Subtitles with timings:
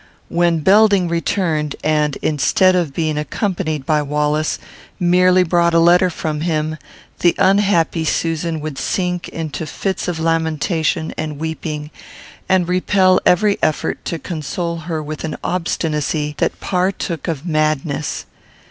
[0.29, 4.57] When Belding returned, and, instead of being accompanied by Wallace,
[4.99, 6.77] merely brought a letter from him,
[7.19, 11.91] the unhappy Susan would sink into fits of lamentation and weeping,
[12.49, 18.25] and repel every effort to console her with an obstinacy that partook of madness.